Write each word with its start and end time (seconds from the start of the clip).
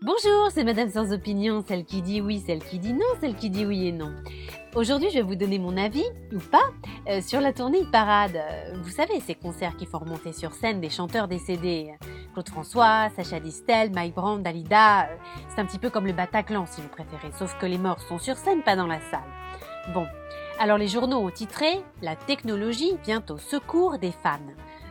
Bonjour, 0.00 0.48
c'est 0.52 0.62
Madame 0.62 0.88
sans 0.90 1.12
opinion, 1.12 1.64
celle 1.66 1.84
qui 1.84 2.02
dit 2.02 2.20
oui, 2.20 2.40
celle 2.46 2.60
qui 2.60 2.78
dit 2.78 2.92
non, 2.92 3.06
celle 3.20 3.34
qui 3.34 3.50
dit 3.50 3.66
oui 3.66 3.88
et 3.88 3.92
non. 3.92 4.14
Aujourd'hui, 4.76 5.08
je 5.10 5.16
vais 5.16 5.22
vous 5.22 5.34
donner 5.34 5.58
mon 5.58 5.76
avis, 5.76 6.04
ou 6.32 6.38
pas, 6.38 6.70
euh, 7.08 7.20
sur 7.20 7.40
la 7.40 7.52
tournée 7.52 7.82
Parade. 7.90 8.36
Euh, 8.36 8.74
vous 8.80 8.90
savez, 8.90 9.18
ces 9.18 9.34
concerts 9.34 9.76
qui 9.76 9.86
font 9.86 9.98
remonter 9.98 10.32
sur 10.32 10.52
scène 10.52 10.80
des 10.80 10.88
chanteurs 10.88 11.26
décédés. 11.26 11.94
Claude 12.32 12.48
François, 12.48 13.08
Sacha 13.16 13.40
Distel, 13.40 13.90
Mike 13.90 14.14
Brand, 14.14 14.40
Dalida. 14.40 15.06
Euh, 15.08 15.16
c'est 15.48 15.60
un 15.60 15.66
petit 15.66 15.80
peu 15.80 15.90
comme 15.90 16.06
le 16.06 16.12
Bataclan, 16.12 16.64
si 16.66 16.80
vous 16.80 16.88
préférez, 16.88 17.32
sauf 17.36 17.58
que 17.58 17.66
les 17.66 17.78
morts 17.78 18.00
sont 18.00 18.18
sur 18.18 18.36
scène, 18.36 18.62
pas 18.62 18.76
dans 18.76 18.86
la 18.86 19.00
salle. 19.10 19.20
Bon, 19.92 20.06
alors 20.60 20.78
les 20.78 20.88
journaux 20.88 21.18
ont 21.18 21.30
titré 21.30 21.82
La 22.02 22.14
technologie 22.14 22.92
vient 23.04 23.24
au 23.30 23.38
secours 23.38 23.98
des 23.98 24.12
fans. 24.12 24.38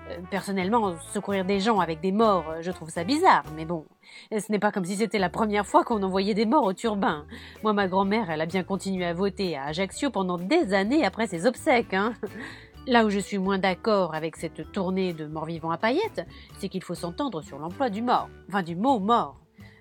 Euh, 0.10 0.20
personnellement, 0.30 0.96
secourir 1.14 1.46
des 1.46 1.60
gens 1.60 1.80
avec 1.80 2.00
des 2.02 2.12
morts, 2.12 2.46
euh, 2.50 2.62
je 2.62 2.72
trouve 2.72 2.90
ça 2.90 3.04
bizarre, 3.04 3.44
mais 3.56 3.66
bon, 3.66 3.86
ce 4.32 4.52
n'est 4.52 4.60
pas 4.60 4.72
comme 4.72 4.86
si 4.86 4.96
c'était 4.96 5.20
la 5.20 5.30
première 5.30 5.66
fois 5.66 5.84
qu'on 5.84 6.02
envoyait 6.04 6.34
des 6.34 6.46
morts 6.46 6.64
au 6.64 6.74
turbin. 6.74 7.26
Moi, 7.64 7.74
ma 7.74 7.88
grand-mère, 7.88 8.30
elle 8.30 8.42
a 8.42 8.46
bien 8.46 8.64
continué 8.64 9.06
à 9.06 9.14
voter 9.14 9.58
à 9.58 9.66
Ajaccio 9.66 10.10
pendant 10.10 10.38
des 10.38 10.74
années 10.74 11.06
après 11.06 11.28
ses 11.28 11.46
obsèques, 11.46 11.94
hein. 11.94 12.14
Là 12.88 13.04
où 13.04 13.10
je 13.10 13.20
suis 13.20 13.38
moins 13.38 13.58
d'accord 13.58 14.16
avec 14.16 14.38
cette 14.38 14.72
tournée 14.72 15.12
de 15.12 15.26
morts 15.26 15.46
vivants 15.46 15.72
à 15.72 15.78
paillettes, 15.78 16.26
c'est 16.58 16.70
qu'il 16.70 16.82
faut 16.82 16.96
s'entendre 16.96 17.42
sur 17.42 17.60
l'emploi 17.60 17.90
du 17.90 18.02
mort, 18.02 18.30
enfin 18.48 18.64
du 18.64 18.78
mot 18.78 19.00
mort. 19.00 19.36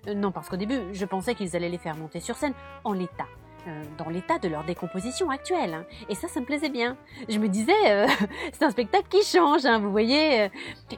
Euh, 0.07 0.13
non, 0.13 0.33
parce 0.33 0.49
qu'au 0.49 0.57
début, 0.57 0.81
je 0.91 1.05
pensais 1.05 1.33
qu'ils 1.33 1.55
allaient 1.55 1.69
les 1.69 1.77
faire 1.77 1.95
monter 1.95 2.19
sur 2.19 2.35
scène 2.35 2.53
en 2.83 2.91
l'état. 2.91 3.27
Euh, 3.67 3.83
dans 3.97 4.09
l'état 4.09 4.39
de 4.39 4.47
leur 4.47 4.63
décomposition 4.63 5.29
actuelle. 5.29 5.73
Hein. 5.73 5.85
Et 6.07 6.15
ça, 6.15 6.29
ça 6.29 6.39
me 6.39 6.45
plaisait 6.45 6.69
bien. 6.69 6.95
Je 7.27 7.37
me 7.37 7.49
disais, 7.49 7.73
euh, 7.87 8.07
c'est 8.53 8.63
un 8.63 8.69
spectacle 8.69 9.07
qui 9.09 9.23
change, 9.23 9.65
hein, 9.65 9.79
vous 9.79 9.91
voyez. 9.91 10.43
Euh. 10.43 10.49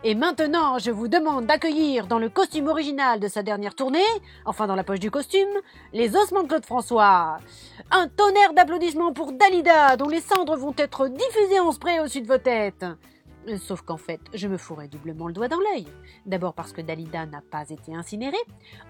Et 0.03 0.13
maintenant, 0.13 0.77
je 0.77 0.91
vous 0.91 1.07
demande 1.07 1.47
d'accueillir 1.47 2.05
dans 2.05 2.19
le 2.19 2.29
costume 2.29 2.67
original 2.67 3.19
de 3.19 3.27
sa 3.27 3.41
dernière 3.41 3.73
tournée, 3.73 4.05
enfin 4.45 4.67
dans 4.67 4.75
la 4.75 4.83
poche 4.83 4.99
du 4.99 5.09
costume, 5.09 5.49
les 5.93 6.15
ossements 6.15 6.43
de 6.43 6.47
Claude 6.47 6.65
François. 6.65 7.39
Un 7.89 8.07
tonnerre 8.07 8.53
d'applaudissements 8.53 9.13
pour 9.13 9.31
Dalida, 9.31 9.97
dont 9.97 10.09
les 10.09 10.21
cendres 10.21 10.57
vont 10.57 10.75
être 10.77 11.07
diffusées 11.07 11.59
en 11.59 11.71
spray 11.71 11.99
au-dessus 11.99 12.21
de 12.21 12.27
vos 12.27 12.37
têtes. 12.37 12.85
Sauf 13.57 13.81
qu'en 13.81 13.97
fait, 13.97 14.19
je 14.33 14.47
me 14.47 14.57
fourrais 14.57 14.87
doublement 14.87 15.27
le 15.27 15.33
doigt 15.33 15.47
dans 15.47 15.59
l'œil. 15.59 15.87
D'abord 16.25 16.53
parce 16.53 16.71
que 16.71 16.81
Dalida 16.81 17.25
n'a 17.25 17.41
pas 17.41 17.69
été 17.69 17.95
incinérée, 17.95 18.37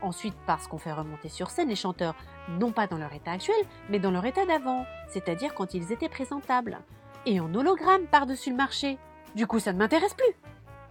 ensuite 0.01 0.35
parce 0.45 0.67
qu'on 0.67 0.77
fait 0.77 0.91
remonter 0.91 1.29
sur 1.29 1.49
scène 1.49 1.69
les 1.69 1.75
chanteurs, 1.75 2.15
non 2.59 2.71
pas 2.71 2.87
dans 2.87 2.97
leur 2.97 3.13
état 3.13 3.31
actuel, 3.31 3.63
mais 3.89 3.99
dans 3.99 4.11
leur 4.11 4.25
état 4.25 4.45
d'avant, 4.45 4.85
c'est-à-dire 5.07 5.53
quand 5.53 5.73
ils 5.73 5.91
étaient 5.91 6.09
présentables, 6.09 6.79
et 7.25 7.39
en 7.39 7.53
hologramme 7.53 8.07
par-dessus 8.07 8.51
le 8.51 8.57
marché. 8.57 8.97
Du 9.35 9.47
coup, 9.47 9.59
ça 9.59 9.73
ne 9.73 9.77
m'intéresse 9.77 10.13
plus. 10.13 10.35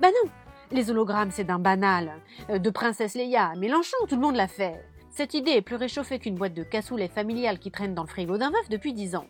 Bah 0.00 0.08
non, 0.08 0.30
les 0.70 0.90
hologrammes, 0.90 1.30
c'est 1.30 1.44
d'un 1.44 1.58
banal. 1.58 2.12
Euh, 2.50 2.58
de 2.58 2.70
Princesse 2.70 3.14
Leia, 3.14 3.54
Mélenchon, 3.56 3.96
tout 4.08 4.14
le 4.14 4.20
monde 4.20 4.36
l'a 4.36 4.48
fait. 4.48 4.84
Cette 5.10 5.34
idée 5.34 5.52
est 5.52 5.62
plus 5.62 5.76
réchauffée 5.76 6.18
qu'une 6.18 6.36
boîte 6.36 6.54
de 6.54 6.62
cassoulet 6.62 7.08
familiale 7.08 7.58
qui 7.58 7.70
traîne 7.70 7.94
dans 7.94 8.02
le 8.02 8.08
frigo 8.08 8.38
d'un 8.38 8.50
veuf 8.50 8.68
depuis 8.68 8.92
dix 8.92 9.16
ans. 9.16 9.26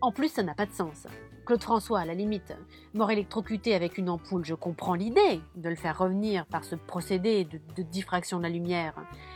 En 0.00 0.12
plus, 0.12 0.28
ça 0.28 0.44
n'a 0.44 0.54
pas 0.54 0.66
de 0.66 0.72
sens. 0.72 1.08
Claude 1.44 1.62
François, 1.62 2.00
à 2.00 2.04
la 2.04 2.14
limite, 2.14 2.54
mort 2.94 3.10
électrocuté 3.10 3.74
avec 3.74 3.98
une 3.98 4.10
ampoule, 4.10 4.44
je 4.44 4.54
comprends 4.54 4.94
l'idée 4.94 5.40
de 5.56 5.68
le 5.68 5.74
faire 5.74 5.98
revenir 5.98 6.46
par 6.46 6.62
ce 6.62 6.76
procédé 6.76 7.44
de, 7.44 7.82
diffraction 7.82 8.38
de 8.38 8.44
la 8.44 8.48
lumière. 8.48 8.94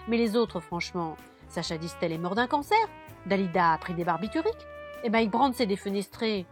Mais 0.09 0.19
les 0.19 0.37
autres, 0.37 0.61
franchement, 0.61 1.17
Sacha 1.49 1.79
Distel 1.79 2.13
est 2.13 2.19
mort 2.19 2.37
d'un 2.37 2.47
cancer, 2.47 2.79
Dalida 3.27 3.73
a 3.73 3.79
pris 3.79 3.95
des 3.95 4.05
barbituriques, 4.05 4.67
et 5.03 5.11
Mike 5.11 5.31
Brandt 5.31 5.57
s'est 5.57 5.67
défenestré. 5.67 6.47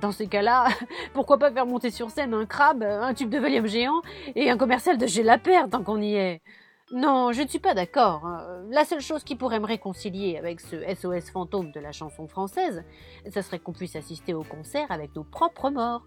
Dans 0.00 0.12
ces 0.12 0.28
cas-là, 0.28 0.68
pourquoi 1.14 1.38
pas 1.38 1.50
faire 1.50 1.66
monter 1.66 1.90
sur 1.90 2.10
scène 2.10 2.34
un 2.34 2.46
crabe, 2.46 2.82
un 2.82 3.14
tube 3.14 3.30
de 3.30 3.38
volume 3.38 3.66
géant 3.66 4.02
et 4.36 4.50
un 4.50 4.58
commercial 4.58 4.98
de 4.98 5.06
J'ai 5.06 5.22
la 5.22 5.38
paire 5.38 5.68
tant 5.68 5.82
qu'on 5.82 6.00
y 6.00 6.14
est? 6.14 6.42
Non, 6.90 7.32
je 7.32 7.42
ne 7.42 7.48
suis 7.48 7.58
pas 7.58 7.74
d'accord. 7.74 8.24
Hein. 8.24 8.64
La 8.70 8.84
seule 8.84 9.00
chose 9.00 9.22
qui 9.22 9.36
pourrait 9.36 9.60
me 9.60 9.66
réconcilier 9.66 10.38
avec 10.38 10.60
ce 10.60 10.76
SOS 10.94 11.30
fantôme 11.30 11.70
de 11.70 11.80
la 11.80 11.92
chanson 11.92 12.26
française, 12.26 12.82
ce 13.30 13.42
serait 13.42 13.58
qu'on 13.58 13.72
puisse 13.72 13.94
assister 13.94 14.32
au 14.32 14.42
concert 14.42 14.90
avec 14.90 15.14
nos 15.14 15.24
propres 15.24 15.70
morts. 15.70 16.02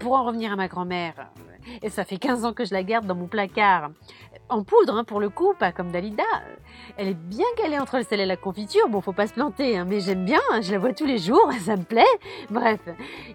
Pour 0.00 0.14
en 0.14 0.24
revenir 0.24 0.52
à 0.52 0.56
ma 0.56 0.68
grand-mère, 0.68 1.30
et 1.82 1.90
ça 1.90 2.04
fait 2.04 2.18
15 2.18 2.44
ans 2.44 2.52
que 2.52 2.64
je 2.64 2.72
la 2.72 2.82
garde 2.82 3.06
dans 3.06 3.14
mon 3.14 3.26
placard, 3.26 3.90
en 4.48 4.62
poudre, 4.62 4.96
hein, 4.96 5.04
pour 5.04 5.20
le 5.20 5.28
coup, 5.28 5.54
pas 5.58 5.72
comme 5.72 5.90
Dalida. 5.90 6.22
Elle 6.96 7.08
est 7.08 7.14
bien 7.14 7.46
calée 7.56 7.78
entre 7.78 7.96
le 7.98 8.04
sel 8.04 8.20
et 8.20 8.26
la 8.26 8.36
confiture. 8.36 8.88
Bon, 8.88 9.00
faut 9.00 9.12
pas 9.12 9.26
se 9.26 9.32
planter, 9.32 9.76
hein, 9.76 9.84
mais 9.88 10.00
j'aime 10.00 10.24
bien. 10.24 10.40
Hein, 10.52 10.60
je 10.60 10.72
la 10.72 10.78
vois 10.78 10.92
tous 10.92 11.06
les 11.06 11.18
jours, 11.18 11.50
ça 11.60 11.76
me 11.76 11.82
plaît. 11.82 12.04
Bref. 12.50 12.80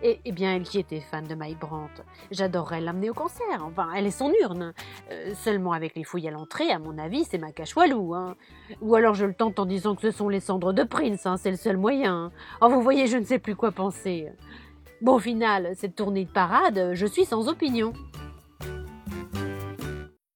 Et, 0.03 0.19
bien, 0.31 0.55
elle 0.55 0.63
qui 0.63 0.79
était 0.79 1.01
fan 1.01 1.25
de 1.25 1.35
My 1.35 1.55
Brandt, 1.55 2.03
j'adorerais 2.31 2.81
l'amener 2.81 3.09
au 3.09 3.13
concert. 3.13 3.63
Enfin, 3.63 3.89
elle 3.95 4.07
est 4.07 4.11
son 4.11 4.31
urne. 4.41 4.73
Euh, 5.11 5.33
seulement 5.35 5.73
avec 5.73 5.95
les 5.95 6.03
fouilles 6.03 6.27
à 6.27 6.31
l'entrée, 6.31 6.71
à 6.71 6.79
mon 6.79 6.97
avis, 6.97 7.25
c'est 7.25 7.37
ma 7.37 7.51
cachoilou. 7.51 8.13
Hein. 8.15 8.35
Ou 8.81 8.95
alors 8.95 9.13
je 9.13 9.25
le 9.25 9.33
tente 9.33 9.59
en 9.59 9.65
disant 9.65 9.95
que 9.95 10.01
ce 10.01 10.11
sont 10.11 10.29
les 10.29 10.39
cendres 10.39 10.73
de 10.73 10.83
Prince. 10.83 11.25
Hein, 11.25 11.37
c'est 11.37 11.51
le 11.51 11.57
seul 11.57 11.77
moyen. 11.77 12.31
Oh, 12.61 12.69
vous 12.69 12.81
voyez, 12.81 13.07
je 13.07 13.17
ne 13.17 13.25
sais 13.25 13.39
plus 13.39 13.55
quoi 13.55 13.71
penser. 13.71 14.29
Bon, 15.01 15.15
au 15.15 15.19
final, 15.19 15.71
cette 15.75 15.95
tournée 15.95 16.25
de 16.25 16.29
parade, 16.29 16.91
je 16.93 17.05
suis 17.07 17.25
sans 17.25 17.47
opinion. 17.47 17.91